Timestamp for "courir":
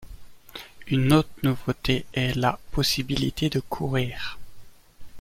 3.59-4.39